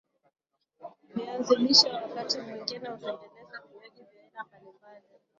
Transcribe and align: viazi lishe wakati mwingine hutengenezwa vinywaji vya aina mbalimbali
viazi 1.15 1.55
lishe 1.55 1.89
wakati 1.89 2.39
mwingine 2.41 2.89
hutengenezwa 2.89 3.19
vinywaji 3.67 4.01
vya 4.03 4.21
aina 4.29 4.43
mbalimbali 4.49 5.05